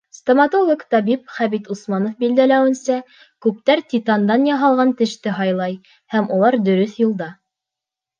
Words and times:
Стоматолог-табип 0.17 1.33
Хәмит 1.33 1.67
Усманов 1.73 2.15
билдәләүенсә, 2.23 2.95
күптәр 3.47 3.83
титандан 3.93 4.47
яһалған 4.51 4.95
теште 5.03 5.35
һайлай, 5.41 5.77
һәм 6.15 6.31
улар 6.39 6.59
дөрөҫ 6.71 6.97
юлда. 7.03 7.29